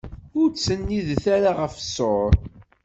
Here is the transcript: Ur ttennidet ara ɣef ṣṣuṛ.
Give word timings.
Ur 0.39 0.47
ttennidet 0.49 1.23
ara 1.35 1.51
ɣef 1.59 1.73
ṣṣuṛ. 1.85 2.31